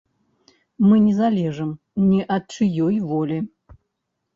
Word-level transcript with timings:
Мы 0.87 0.95
не 1.07 1.13
залежым 1.21 1.71
ні 2.09 2.19
ад 2.39 2.51
чыёй 2.59 2.95
волі. 3.15 3.43